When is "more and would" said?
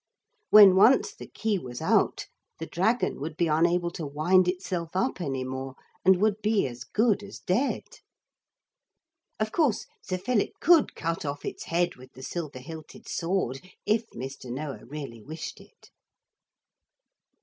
5.43-6.41